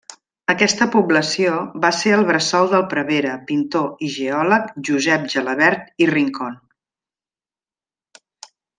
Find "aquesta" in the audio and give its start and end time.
0.51-0.85